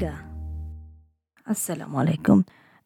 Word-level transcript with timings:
নিগা 0.00 0.16
আসসালামু 1.46 1.96
আলাইকুম 2.02 2.38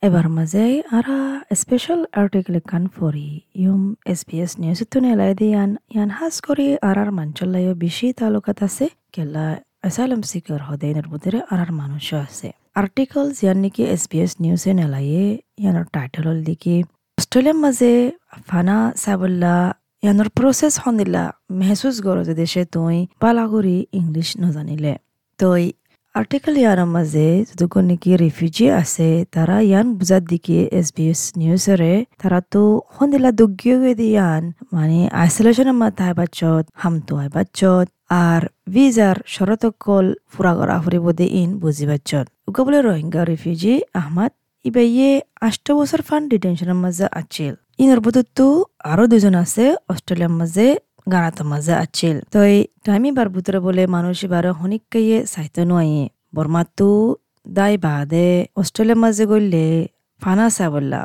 এবার 0.06 0.26
মাঝে 0.36 0.64
আরা 0.98 1.18
স্পেশাল 1.60 2.00
আর্টিকেল 2.20 2.54
কান 2.70 2.84
ফরি 2.96 3.28
ইউম 3.62 3.82
এস 4.12 4.20
বি 4.28 4.36
এস 4.44 4.52
নিউজ 4.62 4.80
তুনে 4.92 5.12
লাই 5.20 5.32
দিয়ান 5.40 5.70
ইয়ান। 5.94 6.10
হাস 6.18 6.34
করি 6.46 6.66
আরার 6.88 7.10
মাঞ্চল্লায় 7.18 7.70
বেশি 7.84 8.06
তালুকাত 8.18 8.58
আছে। 8.66 8.86
কেলা 9.14 9.46
অ্যাসাইলাম 9.82 10.22
সিকার 10.30 10.60
হদেনের 10.68 11.06
বুধেরে 11.12 11.40
আরার 11.52 11.70
মানুষ 11.80 12.06
আছে। 12.24 12.48
আর্টিকেল 12.80 13.26
ইয়ান 13.42 13.58
নাকি 13.64 13.82
এস 13.94 14.02
বি 14.10 14.18
এস 14.24 14.32
নিউজে 14.42 14.72
নেলায়ে 14.80 15.24
ইয়ানোর 15.62 15.86
টাইটেল 15.94 16.22
হল 16.30 16.38
দেখি 16.50 16.76
অস্ট্রেলিয়ার 17.18 17.58
মাঝে 17.64 17.92
ফানা 18.50 18.76
সাবল্লা, 19.04 19.56
ইয়ানোর 20.04 20.28
প্রসেস 20.38 20.74
হন্দিলা, 20.82 21.24
মেহসুস 21.58 21.96
গরো 22.06 22.22
যে 22.28 22.34
দেশে 22.42 22.62
তুই, 22.74 22.96
বালাগুড়ি 23.22 23.76
ইংলিশ 24.00 24.28
নজানিলে। 24.42 24.94
তই 25.40 25.64
আর্টিকেল 26.14 26.54
ইয়ার 26.62 26.80
মাঝে 26.94 27.26
যতক্ষণ 27.48 27.84
নাকি 27.90 28.10
রিফিউজি 28.16 28.66
আছে 28.80 29.08
তারা 29.34 29.56
ইয়ান 29.62 29.86
বুঝার 29.98 30.22
দিকে 30.32 30.58
এস 30.78 30.88
বি 30.96 31.04
এস 31.12 31.20
নিউজরে 31.40 31.94
তারা 32.20 32.38
তো 32.52 32.62
হন্দিলা 32.94 33.30
দুগ্গিয়ে 33.38 33.92
দিয়ান 33.94 34.42
মানে 34.74 34.98
আইসোলেশনের 35.14 35.76
মাথায় 35.82 36.14
বাচ্চত 36.20 36.64
হামতো 36.74 37.12
হয় 37.18 37.30
বাচ্চত 37.36 37.86
আর 38.22 38.42
ভিজার 38.68 39.16
শরতকল 39.26 40.06
ফুরা 40.32 40.52
করা 40.58 40.76
ফুরিব 40.84 41.06
দে 41.18 41.26
ইন 41.40 41.50
বুঝি 41.62 41.84
বাচ্চত 41.90 42.26
উকা 42.48 42.60
বলে 42.66 42.78
রোহিঙ্গা 42.80 43.22
রিফিউজি 43.24 43.74
আহমদ 44.00 44.32
ইবাইয়ে 44.64 45.10
আষ্ট 45.42 45.66
বছর 45.78 46.00
ফান্ড 46.08 46.26
ডিটেনশনের 46.32 46.78
মাঝে 46.84 47.06
আছিল 47.20 47.54
ইনর 47.78 48.00
বদতো 48.00 48.46
আরও 48.84 49.04
দুজন 49.12 49.34
আছে 49.44 49.64
অস্ট্রেলিয়ার 49.88 50.34
মাঝে 50.40 50.66
গানাত 51.12 51.38
মাঝে 51.52 51.74
আছিল 51.84 52.16
তই 52.34 52.54
টাইমি 52.84 53.10
বার 53.16 53.28
বুতরে 53.34 53.58
বলে 53.66 53.82
মানুষ 53.96 54.16
এবার 54.26 54.44
হনিকাইয়ে 54.60 55.18
সাইতে 55.32 55.62
নয় 55.70 55.92
বর্মাতো 56.34 56.90
দাই 57.46 57.74
বাদে 57.84 58.26
অস্ট্রেলিয়ার 58.56 59.00
মাঝে 59.04 59.24
গইলে 59.30 59.66
ফানা 60.22 60.46
বললা 60.74 61.02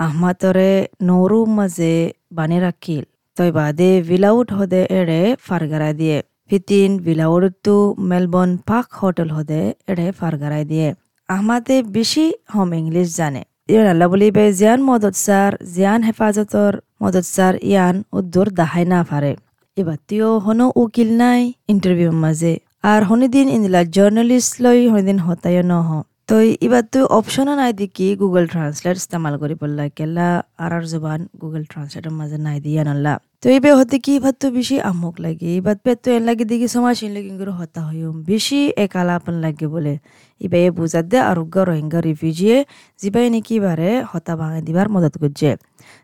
আহমাতরে 0.00 0.70
নৌরু 1.08 1.40
মাঝে 1.58 1.94
বানি 2.32 2.56
রাখিল 2.66 3.04
তই 3.36 3.50
বাদে 3.58 3.90
ভিলাউট 4.08 4.48
হদে 4.58 4.80
এড়ে 4.98 5.20
ফারগারা 5.46 5.90
দিয়ে। 6.00 6.18
ফিতিন 6.48 6.90
ভিলাউটতো 7.06 7.76
মেলবর্ন 8.10 8.52
পাক 8.68 8.86
হোটেল 9.00 9.28
হদে 9.36 9.62
এড়ে 9.90 10.06
ফারগারাই 10.20 10.64
দিয়ে। 10.64 10.88
আহমাদে 11.28 11.76
বেশি 11.96 12.24
হোম 12.54 12.70
ইংলিশ 12.80 13.08
জানে। 13.16 13.42
ইয়ান 13.68 13.88
বলিবে 14.06 14.44
জিয়ান 14.52 14.80
মদত 14.88 15.16
সার 15.16 15.52
জিয়ান 15.74 16.00
হেফাজতর 16.06 16.72
মদত 17.02 17.26
সার 17.26 17.54
ইয়ান 17.62 17.94
উদ্দুর 18.12 18.48
দাহাই 18.54 18.84
না 18.92 19.00
ফারে 19.08 19.32
এবার 19.76 19.98
তিও 20.08 20.30
হনো 20.38 20.66
উকিল 20.76 21.10
নাই 21.20 21.40
ইন্টারভিউ 21.68 22.10
মাঝে 22.22 22.52
আর 22.84 23.00
হনিদিন 23.02 23.46
ইন্দিলা 23.48 23.80
জার্নালিস্ট 23.94 24.52
লই 24.64 24.78
হনিদিন 24.88 25.18
হতায় 25.26 25.62
নহ 25.70 25.88
তো 26.28 26.36
এবার 26.66 26.84
তুই 26.92 27.04
অপশন 27.18 27.48
নাই 27.60 27.72
দেখি 27.80 28.06
গুগল 28.22 28.44
ট্রান্সলেট 28.52 28.96
ইস্তেমাল 29.02 29.34
করি 29.42 29.54
পড়লা 29.60 29.84
কেলা 29.98 30.28
আর 30.64 30.72
আর 30.78 30.84
জবান 30.92 31.20
গুগল 31.42 31.62
ট্রান্সলেটের 31.70 32.14
মাঝে 32.20 32.38
নাই 32.46 32.58
দিয়া 32.66 32.82
নাল্লা। 32.88 33.14
তো 33.42 33.46
এইবে 33.56 33.70
হতে 33.78 33.96
কি 34.04 34.12
ভাত 34.24 34.34
তো 34.42 34.46
বেশি 34.58 34.76
আমক 34.90 35.14
লাগে, 35.24 35.48
এবার 35.58 35.76
পেট 35.84 35.98
তো 36.04 36.08
এন 36.16 36.22
লাগে 36.28 36.44
দেখি 36.52 36.68
সমাজ 36.76 36.96
লাগে 37.16 37.32
করে 37.40 37.52
হতা 37.60 37.80
হইম 37.88 38.16
বেশি 38.30 38.60
একালাপন 38.84 39.34
লাগে 39.44 39.66
বলে। 39.74 39.94
ইবে 40.40 40.58
এ 40.66 40.68
বুঝাত 40.78 41.06
দে 41.12 41.18
আরোগ্য 41.30 41.56
রোহিঙ্গা 41.68 42.00
রিফিউজিয়ে 42.08 42.56
যিবাই 43.00 43.26
নাকি 43.34 43.54
বারে 43.66 43.90
হতা 44.10 44.32
ভাঙে 44.40 44.60
দিবার 44.66 44.86
মদত 44.94 45.14
করছে। 45.22 45.48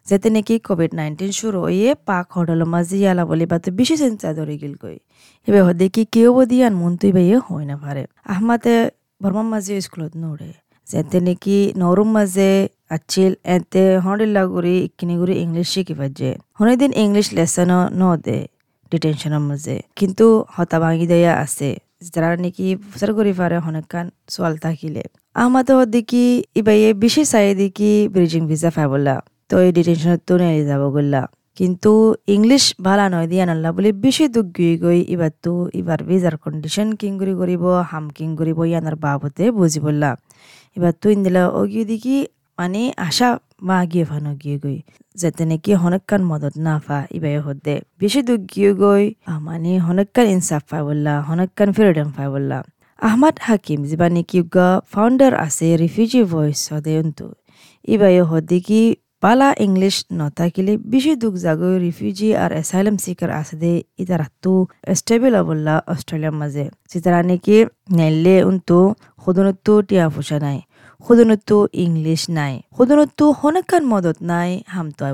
যেতে 0.08 0.28
নাকি 0.36 0.54
কোভিড 0.68 0.90
নাইন্টিন 0.98 1.30
শুরু 1.40 1.58
হয়ে 1.66 1.90
পাক 2.08 2.26
হোটেল 2.36 2.60
মাঝে 2.74 2.96
ইয়ালা 3.02 3.24
বলে 3.30 3.44
বা 3.50 3.56
তো 3.64 3.68
বেশি 3.78 3.94
চিন্তা 4.02 4.28
ধরে 4.38 4.54
গেল 4.62 4.74
কই। 4.82 4.96
এবে 5.48 5.60
হদে 5.66 5.86
কি 5.94 6.02
কেউ 6.14 6.28
বদিয়ান 6.36 6.72
মন 6.80 6.92
তুই 7.00 7.10
বাইয়ে 7.16 7.36
হয় 7.46 7.66
না 7.70 7.76
পারে 7.84 8.02
আহমাতে 8.32 8.72
বর্মার 9.22 9.46
মাঝে 9.52 9.72
স্কুলত 9.80 10.12
নড়ে 10.22 10.50
যেতে 10.86 11.18
নাকি 11.20 11.58
নরম 11.76 12.08
মাঝে 12.16 12.50
আছিল 12.90 13.30
এতে 13.54 13.82
হন্ডিল্লা 14.04 14.42
গুড়ি 14.52 14.76
ইকিনি 14.86 15.14
গুড়ি 15.20 15.34
ইংলিশ 15.44 15.66
শিখি 15.74 15.94
পাচ্ছে 16.00 16.30
হনিদিন 16.58 16.90
ইংলিশ 17.02 17.26
লেসনও 17.36 17.80
ন 17.92 18.02
দে 18.24 18.38
ডিটেনশনের 18.92 19.42
মাঝে 19.48 19.76
কিন্তু 19.98 20.26
হতা 20.54 20.76
ভাঙি 20.82 21.06
দেয়া 21.12 21.32
আছে 21.44 21.70
যারা 22.06 22.28
নাকি 22.36 22.66
প্রচার 22.82 23.10
করি 23.18 23.32
পারে 23.40 23.56
হনেকান 23.64 24.06
সোয়াল 24.28 24.54
থাকিলে 24.64 25.02
আমাদের 25.36 25.76
দেখি 25.94 26.24
ইবাইয়ে 26.56 26.90
বেশি 27.02 27.22
চাই 27.32 27.46
দেখি 27.54 27.92
ব্রিজিং 28.14 28.42
ভিসা 28.50 28.70
ফাইবলা 28.76 29.16
তো 29.50 29.54
এই 29.64 29.70
ডিটেনশনত 29.76 30.20
তো 30.28 30.34
নেই 30.40 30.60
যাব 30.68 30.82
গল্লা 30.96 31.22
কিন্তু 31.58 31.92
ইংলিশ 32.34 32.64
ভালা 32.86 33.06
নয়, 33.14 33.26
দিয়া 33.32 33.44
নাল্লা 33.48 33.70
বলে 33.76 33.90
বেশি 34.04 34.24
দুঃখ 34.34 34.56
গই। 34.84 35.00
এবার 35.14 35.32
তো 35.44 35.52
এবার 35.80 35.98
ভিজার 36.08 36.34
কন্ডিশন 36.44 36.88
কিং 37.00 37.12
করি 37.20 37.34
করিব, 37.40 37.64
হাম 37.90 38.04
কিং 38.16 38.28
করিব 38.38 38.58
ইয়ানার 38.70 38.96
বাবতে 39.04 39.44
বুঝি 39.58 39.80
বললা। 39.86 40.10
এবার 40.76 40.92
তো 41.00 41.06
ইন্দিলা 41.14 41.42
অগিয়ে 41.60 41.84
দেখি 41.90 42.16
মানে 42.58 42.82
আশা 43.08 43.28
মা 43.68 43.78
গিয়ে 43.90 44.04
ফানো 44.10 44.32
গিয়ে 44.42 44.56
গই। 44.64 44.78
যাতে 45.20 45.42
নাকি 45.50 45.70
হনকান 45.82 46.22
মদত 46.30 46.54
না 46.66 46.74
ফা 46.84 46.98
ইবাই 47.16 47.34
হদে 47.46 47.74
বেশি 48.00 48.20
দুঃখ 48.28 48.42
গিয়ে 48.52 48.70
গই। 48.82 49.04
মানে 49.46 49.70
হনকান 49.86 50.26
ইনসাফ 50.34 50.62
পাই 50.70 50.82
বললা 50.88 51.12
হনকান 51.28 51.68
ফ্রিডম 51.76 52.08
পাই 52.16 52.28
বললা। 52.34 52.58
আহমদ 52.98 53.36
হাকিম 53.46 53.80
যিবা 53.88 54.06
নাকি 54.16 54.38
ফাউন্ডার 54.92 55.32
আছে 55.46 55.66
রিফিউজি 55.82 56.20
ভয়েস 56.32 56.60
হদে 56.72 56.94
ইবাই 57.94 58.14
হদে 58.30 58.58
কি 58.66 58.82
পালা 59.22 59.48
ইংলিশ 59.58 59.96
নথাকিলে 60.12 60.72
বেশি 60.86 61.12
দুঃখ 61.14 61.34
জাগৈ 61.44 61.74
রিফিউজি 61.78 62.28
আর 62.34 62.50
অ্যাসাইলাম 62.56 62.96
সিকার 63.04 63.30
আছে 63.40 63.54
দে 63.62 63.72
ইতারাতো 63.98 64.52
স্টেবল 64.94 65.34
অবল্লা 65.40 65.74
অস্ট্রেলিয়ার 65.86 66.34
মাঝে 66.40 66.64
সিতারা 66.90 67.20
নাকি 67.22 67.56
নেললে 67.98 68.34
উন্তু 68.44 68.78
সদনতো 69.22 69.72
টিয়া 69.88 70.06
ফুসা 70.14 70.38
নাই 70.38 70.58
সদনতো 71.04 71.56
ইংলিশ 71.76 72.22
নাই 72.30 72.54
সদনতো 72.76 73.24
হনকান 73.40 73.82
মদত 73.92 74.18
নাই 74.30 74.50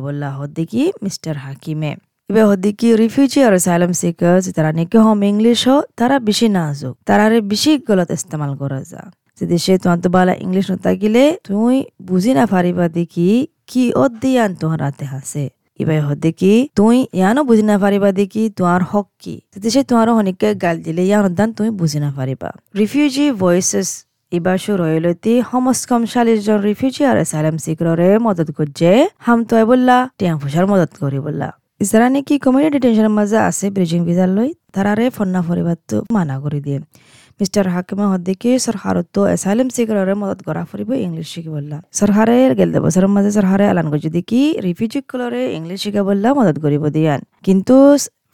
বললা 0.06 0.28
হদ 0.36 0.50
দেখি 0.58 0.82
মিস্টার 1.04 1.34
হাকিমে 1.44 1.92
এবার 2.30 2.44
হদ্দিকি 2.50 2.88
রিফিউজি 2.94 3.38
আর 3.46 3.52
অ্যাসাইলাম 3.56 3.92
সিকার 4.00 4.36
তারা 4.48 4.70
নাকি 4.78 4.98
হোম 5.04 5.20
ইংলিশ 5.24 5.60
হ 5.66 5.70
তারা 5.98 6.16
বেশি 6.28 6.46
নাজুক 6.56 6.94
তারারে 7.08 7.38
বেশি 7.52 7.72
গলত 7.88 8.10
ইস্তেমাল 8.10 8.52
করা 8.60 8.80
যা 8.90 9.02
যে 9.38 9.44
দেশে 9.46 9.72
তোমার 9.78 9.98
তো 10.04 10.08
বালা 10.16 10.34
ইংলিশ 10.44 10.66
নথাকিলে 10.72 11.24
তুই 11.46 11.76
বুঝি 12.08 12.32
না 12.38 12.44
পারিবা 12.52 12.84
দেখি 12.98 13.28
কি 13.70 13.84
অদ্দিয়ান 14.04 14.50
তোহার 14.60 14.80
হাতে 14.86 15.04
হাসে 15.12 15.44
ইবাই 15.80 16.00
হদে 16.06 16.30
কি 16.40 16.52
তুই 16.78 16.96
ইয়ানো 17.18 17.40
বুঝি 17.48 17.64
না 17.70 17.76
পারিবা 17.84 18.08
দেখি 18.20 18.42
তোমার 18.58 18.82
হক 18.90 19.08
কি? 19.22 19.34
সে 19.74 19.80
তোমার 19.90 20.08
অনেকে 20.20 20.48
গাল 20.64 20.76
দিলে 20.86 21.02
ইয়ান 21.10 21.24
দান 21.38 21.48
তুমি 21.56 21.70
বুঝি 21.80 21.98
না 22.04 22.10
পারিবা 22.18 22.48
রিফিউজি 22.80 23.26
ভয়েসেস 23.42 23.88
এবার 24.32 24.56
শুরু 24.64 24.82
হইলতি 24.90 25.32
সমস 25.50 25.80
কম 25.90 26.02
চাল্লিশ 26.12 26.38
জন 26.46 26.58
রিফিউজি 26.68 27.02
আর 27.10 27.16
অ্যাসাইলাম 27.20 27.56
সিকররে 27.64 28.08
মদত 28.26 28.48
করছে 28.58 28.88
হাম 29.26 29.38
তয় 29.50 29.64
বললা 29.70 29.96
টিয়া 30.18 30.32
ফুসার 30.42 30.64
মদত 30.72 30.92
করি 31.02 31.18
বললা। 31.26 31.48
যারা 31.90 32.06
নাকি 32.14 32.34
কমিউনিটি 32.44 32.72
ডিটেনশনের 32.74 33.14
মাঝে 33.18 33.38
আছে 33.48 33.66
ব্রিজিং 33.74 34.00
ভিজার 34.08 34.30
লই 34.36 34.50
তারারে 34.74 35.06
ফন্না 35.16 35.40
পরিবার 35.48 35.78
তো 35.88 35.96
মানা 36.14 36.36
করে 36.44 36.58
দিয়ে। 36.66 36.78
মিস্টার 37.40 37.64
হাকিমে 37.74 38.06
হদ্দিকে 38.12 38.50
সরকারত 38.58 39.16
এসাইলেম 39.28 39.68
সিকারে 39.68 40.14
মদত 40.22 40.40
করা 40.46 40.62
ফুরিব 40.70 40.90
ইংলিশ 41.06 41.28
শিখি 41.34 41.50
বললা 41.56 41.78
গেল 42.58 42.70
বছরের 42.84 43.10
মাঝে 43.16 43.30
সরকারে 43.36 43.64
এলান 43.72 43.86
করছে 43.92 44.10
দেখি 44.16 44.40
রিফিউজি 44.66 45.00
কলরে 45.10 45.42
ইংলিশ 45.58 45.78
শিখা 45.84 46.02
বললা 46.08 46.28
মদত 46.38 46.56
করিব 46.64 46.82
দিয়ান 46.96 47.20
কিন্তু 47.46 47.76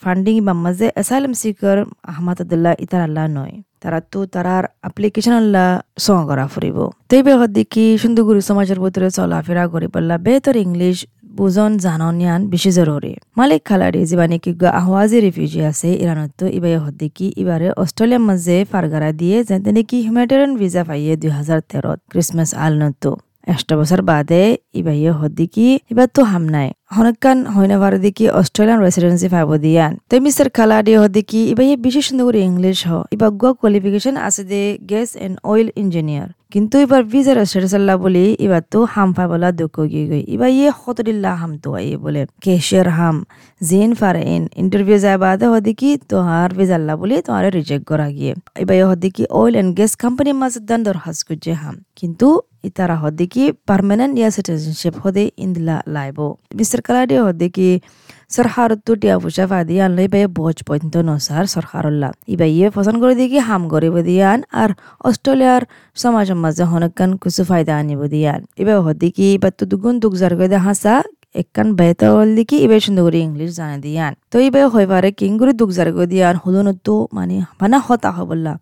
ফান্ডিং 0.02 0.36
বা 0.46 0.52
মাঝে 0.64 0.86
এসাইলেম 0.96 1.32
সিকার 1.40 1.78
আহমদ 2.10 2.38
আদুল্লাহ 2.42 2.72
ইতার 2.84 3.00
আল্লাহ 3.00 3.24
নয় 3.38 3.54
তারা 3.82 3.98
তো 4.12 4.20
তারার 4.34 4.64
অ্যাপ্লিকেশন 4.82 5.34
আল্লাহ 5.34 5.66
সং 5.98 6.20
করা 6.28 6.44
ফুরিব 6.46 6.78
তেইবে 7.10 7.32
হদ্দিকি 7.40 7.84
সুন্দরগুরু 8.02 8.40
সমাজের 8.40 8.78
ভিতরে 8.82 9.08
চলাফেরা 9.16 9.64
করি 9.72 9.86
বললা 9.94 10.16
বেতর 10.26 10.56
ইংলিশ 10.64 10.96
বুজন 11.38 11.70
জাননিয়ান 11.84 12.40
বেশি 12.52 12.70
জরুরি। 12.78 13.12
মালিক 13.38 13.60
খালাডি 13.68 14.00
যিবানি 14.10 14.36
কি 14.44 14.50
আহওয়াজি 14.80 15.18
রিফিউজি 15.26 15.60
আছে 15.70 15.88
ইরানত 16.02 16.40
ইবাই 16.58 16.74
হদ্দিকি, 16.84 17.26
ইবারে 17.42 17.68
অস্ট্রেলিয়ার 17.82 18.22
মাঝে 18.28 18.56
ফারগারা 18.70 19.10
দিয়ে 19.20 19.36
যেতে 19.48 19.70
নাকি 19.76 19.96
হিউম্যানিটেরিয়ান 20.04 20.52
ভিসা 20.60 20.82
পাইয়ে 20.88 21.12
দুই 21.22 21.30
হাজার 21.38 21.58
তেরত 21.70 21.98
ক্রিসমাস 22.10 22.50
আলনত 22.64 23.04
একটা 23.54 23.74
বছর 23.80 24.00
বাদে 24.10 24.42
ইবাইয়ে 24.80 25.10
হদ্দিকি 25.20 25.66
ইবার 25.92 26.08
তো 26.16 26.22
হাম 26.30 26.44
নাই। 26.54 26.68
হনকান 26.96 27.38
হইনা 27.54 27.76
ভারে 27.82 27.98
দেখি 28.06 28.24
অস্ট্রেলিয়ান 28.40 28.78
রেসিডেন্সি 28.86 29.28
ফাইব 29.34 29.50
দিয়ান। 29.64 29.92
তো 30.08 30.14
মিস্টার 30.26 30.46
খালাডি 30.56 30.92
হদ্দিকি 31.02 31.40
ইবাইয়ে 31.52 31.76
বেশি 31.84 32.00
সুন্দর 32.06 32.24
করে 32.28 32.40
ইংলিশ 32.50 32.78
হ। 32.88 32.92
ইবা 33.14 33.28
গুয়া 33.40 33.52
কোয়ালিফিকেশন 33.60 34.14
আছে 34.26 34.42
দে 34.50 34.62
গ্যাস 34.90 35.10
এন্ড 35.24 35.34
অয়েল 35.50 35.68
ইঞ্জিনিয়ার। 35.82 36.28
কিন্তু 36.54 36.74
এবার 36.84 37.02
ভিজার 37.12 37.38
সাল্লাহ 37.52 37.96
বলি, 38.04 38.24
এবার 38.46 38.62
তো 38.72 38.78
হাম 38.94 39.08
ফা 39.16 39.24
বলা 39.32 39.48
দুঃখ 39.60 39.76
গিয়ে 39.92 40.06
গই। 40.10 40.22
এবার 40.34 40.50
ইয়ে 40.58 40.68
হতরিল্লা 40.80 41.32
হাম 41.40 41.52
তো 41.62 41.68
ইয়ে 41.86 41.96
বলে। 42.04 42.20
কেশের 42.44 42.88
হাম, 42.96 43.16
জেন 43.68 43.90
ফার 44.00 44.16
এন 44.34 44.42
ইন্টারভিউ 44.62 44.98
যায় 45.04 45.18
বাদে 45.24 45.46
হদি 45.52 45.72
কি 45.80 45.90
তোহার 46.10 46.50
বিজাল্লা 46.58 46.94
বলি 47.00 47.14
তোমার 47.26 47.44
রিজেক্ট 47.58 47.84
করা 47.90 48.08
গিয়ে। 48.16 48.32
এবার 48.62 48.74
ইয়ে 48.78 48.86
হদি 48.90 49.08
কি 49.16 49.22
অয়েল 49.38 49.54
এন্ড 49.60 49.70
গ্যাস 49.78 49.92
কোম্পানির 50.02 50.36
মাঝে 50.42 50.58
দান 50.68 50.80
দরখাস্ত 50.88 51.20
করছে 51.28 51.50
হাম। 51.62 51.76
কিন্তু 51.98 52.28
itara 52.64 52.96
hodiki 52.96 53.44
permanent 53.66 54.14
ya 54.18 54.28
citizenship 54.30 54.94
hode 54.96 55.24
indila 55.36 55.76
laibo 55.86 56.26
Mr. 56.52 56.80
Kaladi 56.80 57.16
hodiki 57.18 57.68
সরকারতো 58.30 58.90
টিয়া 58.94 59.16
পয়সা 59.22 59.44
ফাদি 59.46 59.74
আনলে 59.84 60.02
ইবাই 60.08 60.22
বজ 60.38 60.56
পর্যন্ত 60.68 60.94
নসার 61.08 61.44
সরকারল্লা 61.46 62.08
ইবাইয়ে 62.34 62.66
পছন্দ 62.76 62.98
করে 63.02 63.14
দিয়ে 63.20 63.40
হাম 63.48 63.62
করিব 63.72 63.94
দিয়ান 64.08 64.38
আর 64.62 64.70
অস্ট্রেলিয়ার 65.04 65.62
সমাজের 65.96 66.38
মাঝে 66.44 66.64
হনকান 66.72 67.10
কিছু 67.22 67.42
ফায়দা 67.50 67.74
আনিব 67.80 68.00
দিয়ান 68.14 68.40
ইবাই 68.62 68.76
হদিকি 68.86 69.26
ইবার 69.36 69.52
তো 69.58 69.64
দুগুণ 69.70 69.94
দুগ 70.02 70.12
জার 70.20 70.32
করে 70.40 70.58
হাসা 70.66 70.94
একখান 71.34 71.68
বেতা 71.78 72.06
হল 72.14 72.28
দেখি 72.38 72.56
ইবে 72.64 72.76
সুন্দর 72.84 73.02
করে 73.06 73.18
ইংলিশ 73.26 73.50
জানা 73.58 73.76
দিয়ান 73.84 74.12
তো 74.32 74.36
ইবে 74.46 74.60
হয়ে 74.74 74.88
পারে 74.92 75.08
কিংগুরি 75.18 75.52
দুঃখ 75.60 75.70
জারগ 75.78 75.98
দিয়ান 76.12 76.34
হুদনতো 76.42 76.94
মানে 77.12 77.36
বানা 77.60 77.78
হতা 77.86 78.10
হবল্লা 78.16 78.52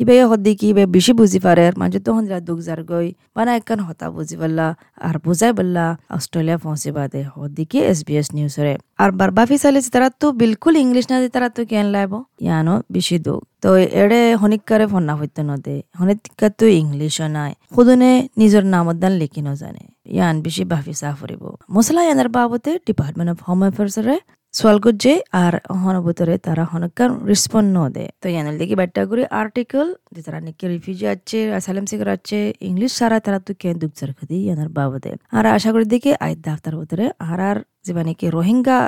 ইবে 0.00 0.14
হদ 0.22 0.40
দেখি 0.46 0.66
ইবে 0.72 0.84
বেশি 0.94 1.12
বুঝি 1.20 1.38
পারে 1.46 1.64
মাঝে 1.80 1.98
তো 2.06 2.10
হন্দিরা 2.16 2.38
দুঃখ 2.48 2.58
জারগই 2.60 3.08
বানা 3.36 3.52
একখান 3.58 3.80
হতা 3.86 4.06
বুঝি 4.16 4.36
পারলা 4.40 4.66
আর 5.00 5.16
বুঝাই 5.24 5.52
বললা 5.58 5.84
অস্ট্রেলিয়া 6.16 6.58
পৌঁছে 6.64 6.90
বাদে 6.96 7.20
হদ 7.32 7.50
দেখি 7.52 7.78
এস 7.84 7.98
বি 8.06 8.14
এস 8.20 8.28
নিউজরে 8.36 8.74
আর 8.98 9.10
বারবাফি 9.12 9.56
চালে 9.62 9.80
তারা 9.86 10.08
তো 10.20 10.26
বিলকুল 10.40 10.74
ইংলিশ 10.76 11.04
না 11.10 11.16
তারা 11.28 11.48
তো 11.56 11.60
কেন 11.70 11.86
লাইব 11.94 12.12
ইয়ানো 12.44 12.74
বেশি 12.94 13.16
দুঃখ 13.18 13.40
তো 13.62 13.70
এড়ে 14.02 14.20
হনিকারে 14.40 14.86
ফন্না 14.92 15.14
হইতে 15.14 15.40
নদে 15.48 15.76
হনিকা 15.98 16.48
তো 16.58 16.66
ইংলিশও 16.80 17.26
নাই 17.36 17.52
খুদনে 17.74 18.10
নিজের 18.38 18.64
নামত 18.72 18.96
দান 19.02 19.12
লিখি 19.20 19.40
নজানে 19.46 19.84
ইয়ান 20.06 20.36
বেশি 20.44 20.62
বাফি 20.72 20.94
চাহ 21.00 21.12
ফুরিব 21.18 21.42
মশলা 21.74 22.02
ইয়ানার 22.06 22.30
বাবতে 22.36 22.70
ডিপার্টমেন্ট 22.88 23.30
অফ 23.34 23.38
হোম 23.46 23.60
এফেয়ার্সরে 23.68 24.16
সোয়াল 24.54 24.78
করছে 24.84 25.12
আর 25.42 25.54
হনবতরে 25.82 26.34
তারা 26.46 26.64
হনকার 26.72 27.10
রেসপন্ড 27.30 27.68
ন 27.76 27.78
দে 27.94 28.04
তো 28.22 28.26
ইয়ানের 28.34 28.56
বাট্টা 28.80 29.02
করে 29.10 29.22
আর্টিকেল, 29.40 29.86
যে 30.14 30.20
তারা 30.26 30.38
নাকি 30.46 30.64
রিফিউজি 30.72 31.06
আছে 31.14 31.38
অ্যাসাইলাম 31.54 31.84
সিকার 31.90 32.08
আছে 32.16 32.38
ইংলিশ 32.68 32.92
সারা 32.98 33.18
তারা 33.26 33.38
তো 33.46 33.52
কেন 33.60 33.74
দুঃখ 33.82 33.92
চার 33.98 34.10
খাদি 34.16 34.36
ইয়ানার 34.46 34.70
বাবদে 34.76 35.12
আর 35.36 35.44
আশা 35.56 35.70
করি 35.74 35.86
দেখি 35.94 36.10
আই 36.24 36.32
দাফতার 36.46 36.74
ভিতরে 36.80 37.06
আর 37.30 37.40
আর 37.50 37.58
যে 37.86 37.92
মানে 37.98 38.12
কি 38.20 38.26
রোহিঙ্গা 38.36 38.78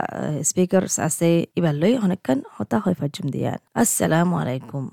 স্পিকার 0.49 0.85
আছে, 1.07 1.29
এবার 1.59 1.75
লই 1.83 1.93
অনেকখান 2.05 2.39
হতা 2.57 2.77
হয় 2.83 2.97
ফাজুম 3.01 3.27
দিয়ান 3.35 3.59
আসসালামু 3.83 4.35
আলাইকুম। 4.43 4.85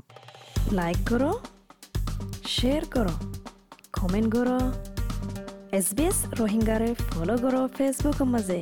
লাইক 0.78 1.00
করো 1.10 1.32
শেয়ার 2.56 2.84
করো 2.96 3.14
কমেন্ট 3.98 4.30
করো। 4.36 4.58
এছ 5.72 5.88
বি 5.98 6.06
এছ 6.06 6.18
ৰোহিংগাৰে 6.38 6.88
ফ'ল' 7.02 7.30
কৰক 7.44 7.76
ফেচবুকৰ 7.78 8.28
মাজে 8.32 8.58